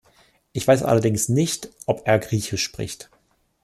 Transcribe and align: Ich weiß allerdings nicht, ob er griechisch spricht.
Ich 0.51 0.67
weiß 0.67 0.81
allerdings 0.81 1.29
nicht, 1.29 1.69
ob 1.85 2.07
er 2.07 2.17
griechisch 2.17 2.63
spricht. 2.63 3.11